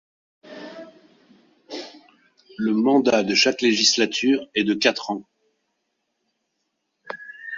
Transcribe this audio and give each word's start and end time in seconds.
Le 2.57 2.71
mandat 2.73 3.21
de 3.21 3.35
chaque 3.35 3.61
législature 3.61 4.47
est 4.55 4.63
de 4.63 4.73
quatre 4.73 5.11
ans. 5.11 5.25